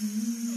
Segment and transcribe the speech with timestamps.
[0.00, 0.47] Hum.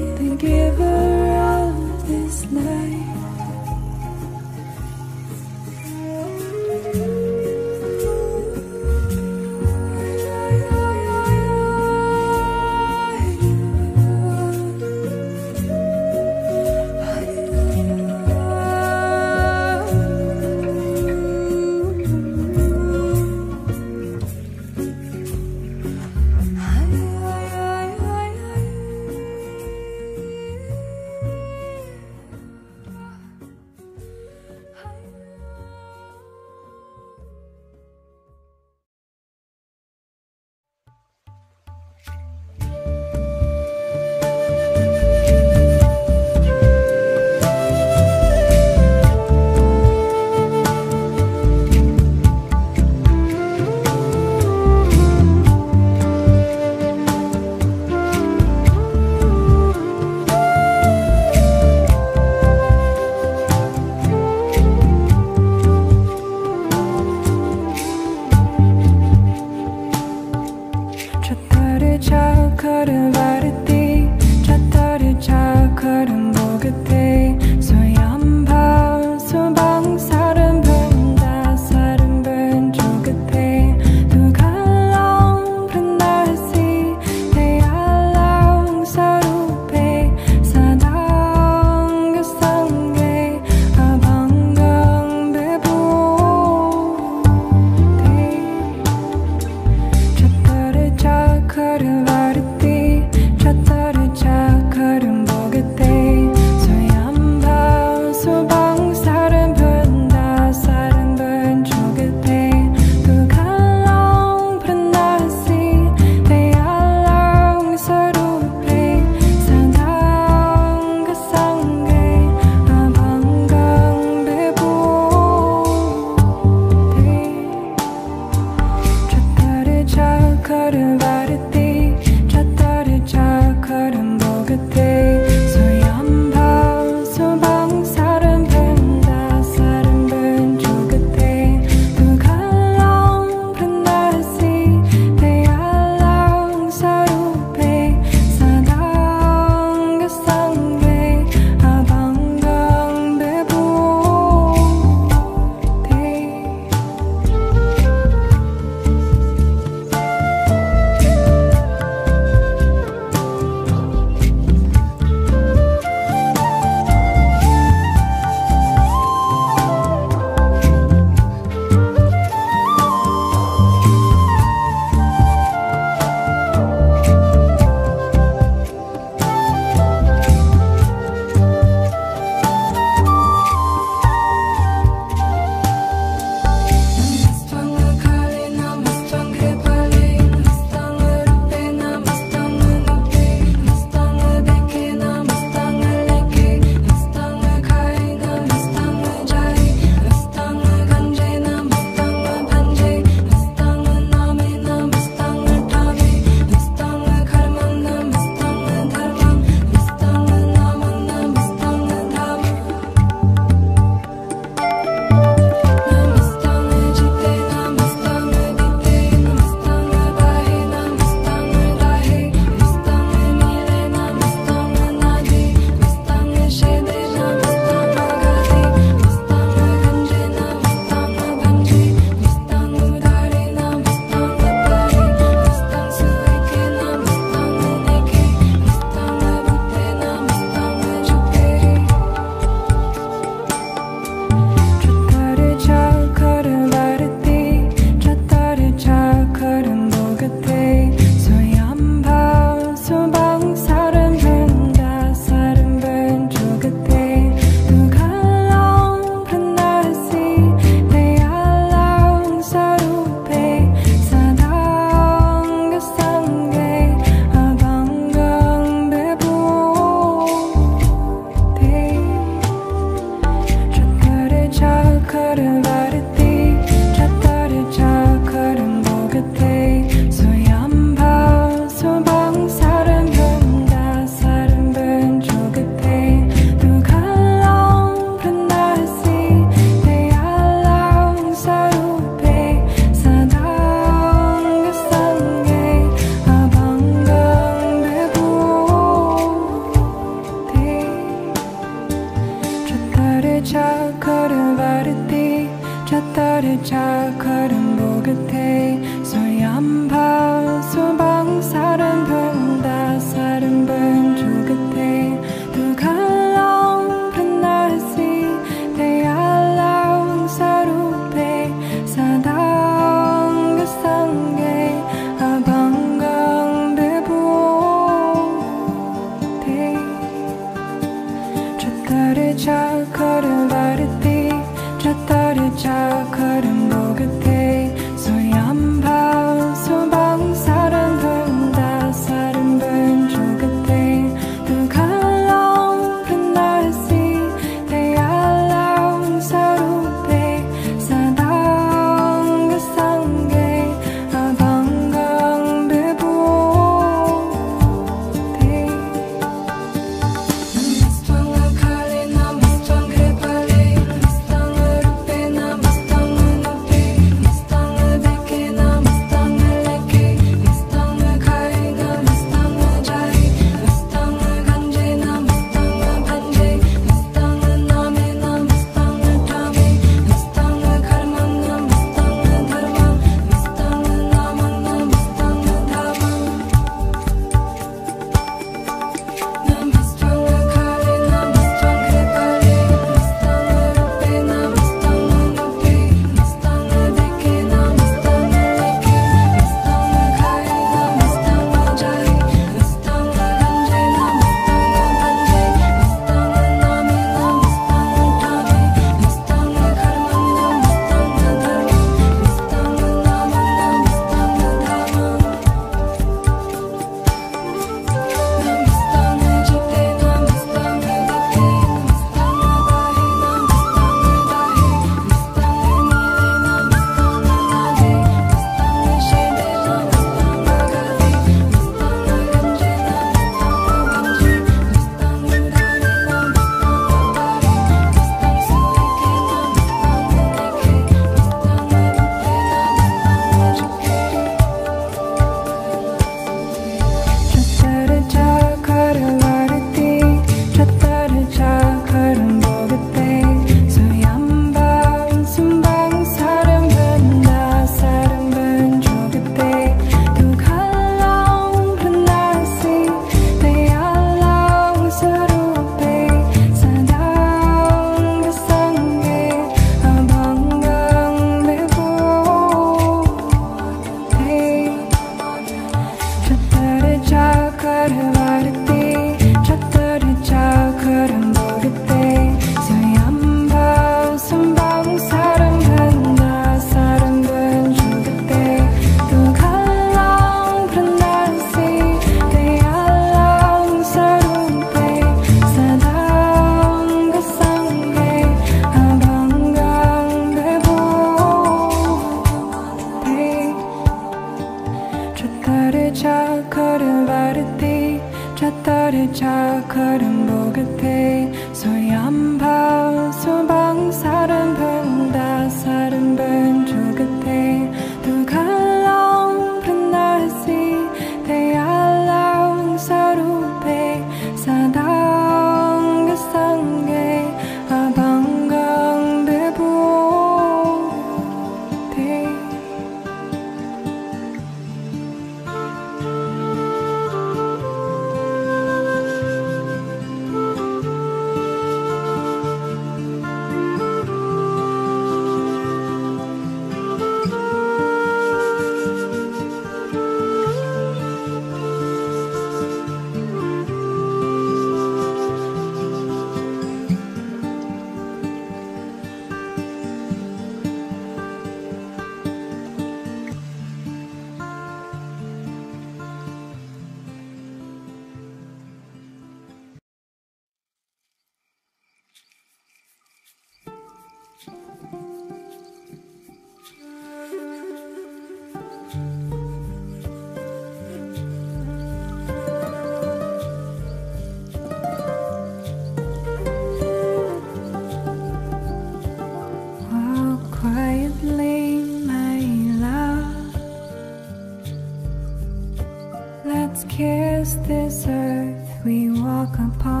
[597.59, 600.00] This earth we walk upon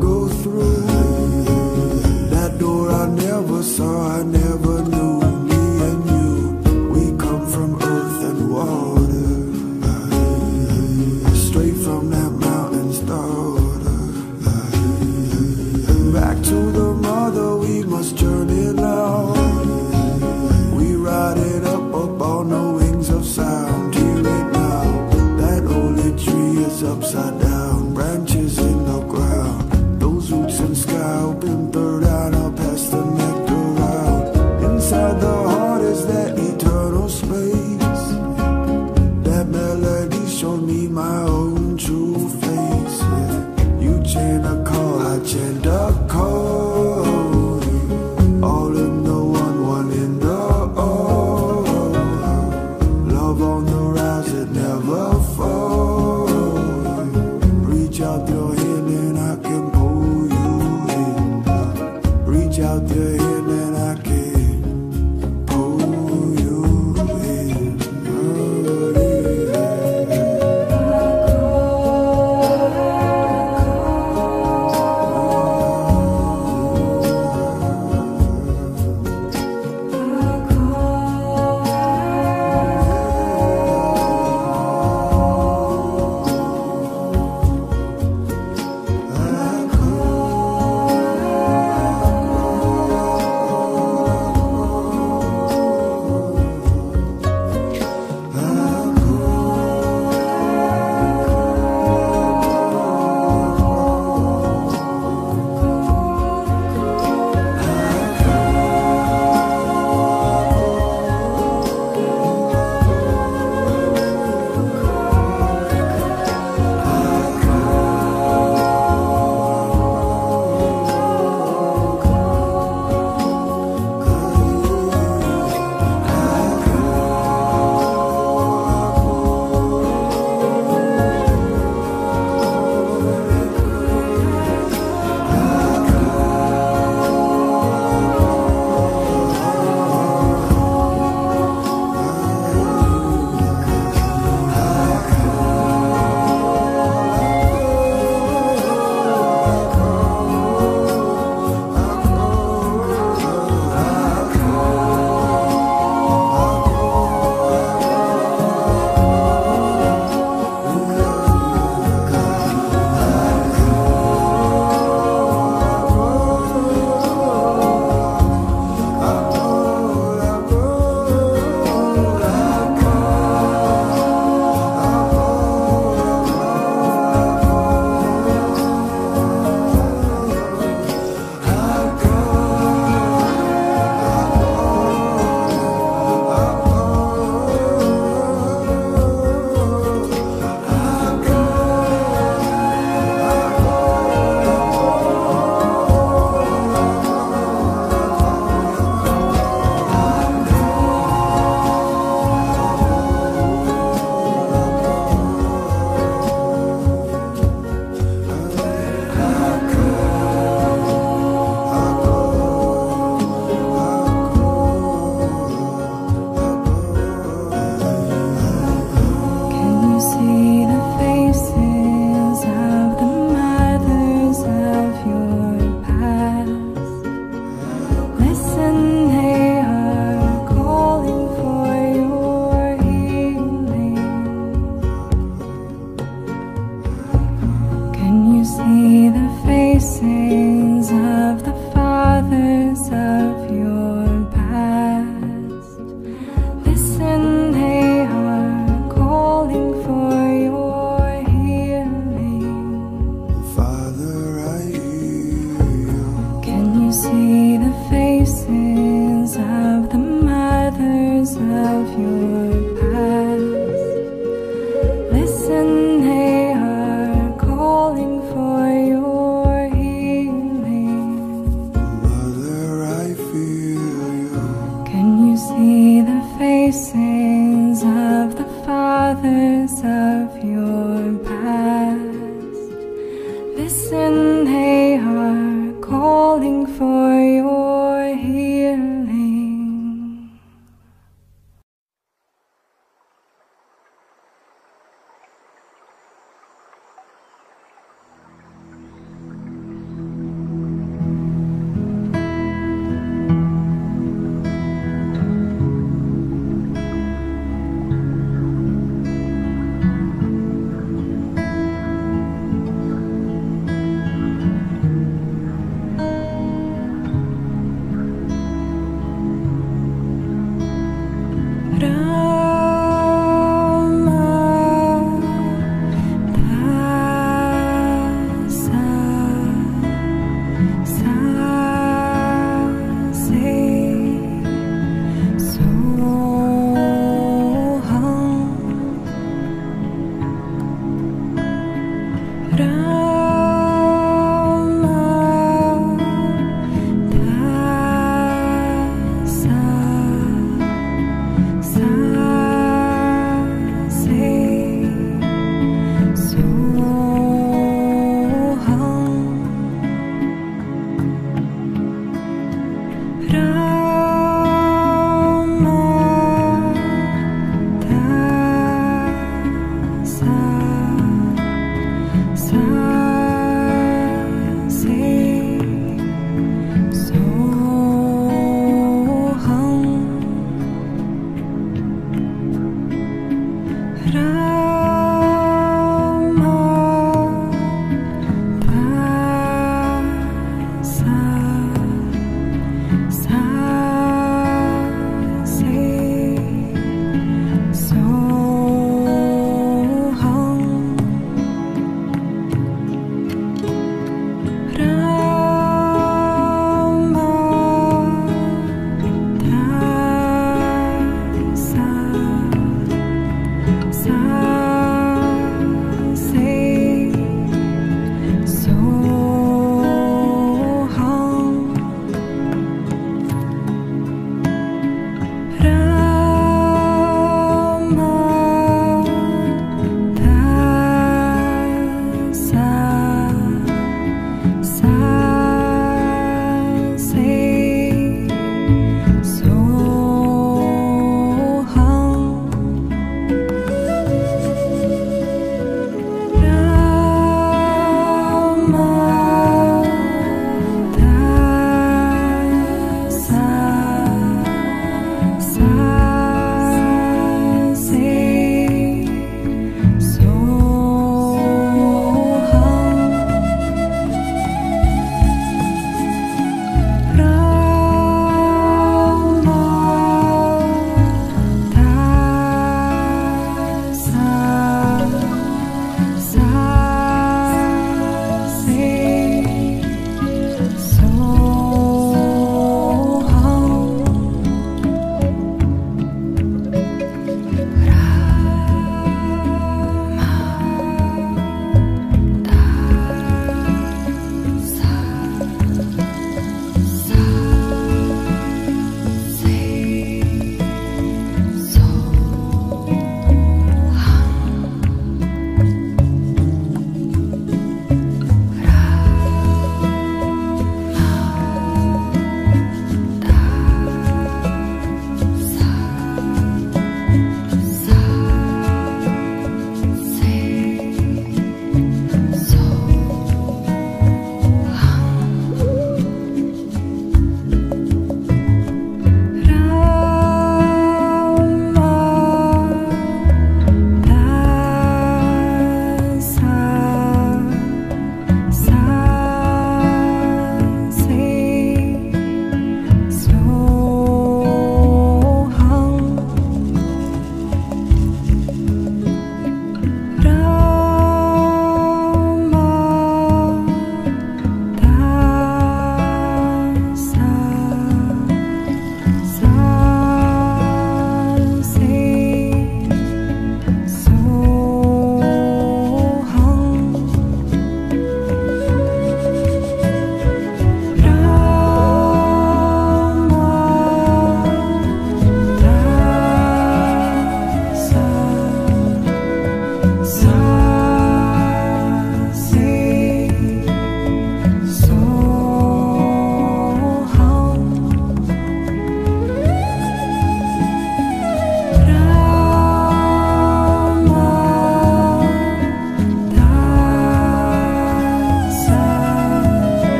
[0.00, 0.80] go through.
[2.30, 4.65] That door I never saw, I never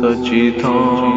[0.00, 1.09] Sachidanand